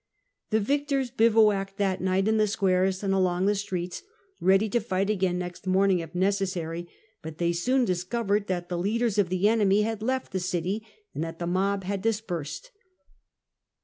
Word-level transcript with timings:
The 0.49 0.59
victors 0.59 1.11
bivouacked 1.11 1.77
that 1.77 2.01
night 2.01 2.27
in 2.27 2.37
the 2.37 2.47
squares 2.47 3.03
and 3.03 3.13
along 3.13 3.45
the 3.45 3.53
streets, 3.53 4.01
ready 4.39 4.67
to 4.69 4.79
fight 4.79 5.11
again 5.11 5.37
next 5.37 5.67
morning 5.67 5.99
if 5.99 6.15
necessary: 6.15 6.89
but 7.21 7.37
they 7.37 7.53
soon 7.53 7.85
discovered 7.85 8.47
that 8.47 8.67
the 8.67 8.79
leaders 8.79 9.19
of 9.19 9.29
the 9.29 9.47
enemy 9.47 9.83
had 9.83 10.01
left 10.01 10.31
the 10.31 10.39
city, 10.39 10.83
and 11.13 11.23
that 11.23 11.37
the 11.37 11.45
mob 11.45 11.83
had 11.83 12.01
dis 12.01 12.19
persed. 12.19 12.71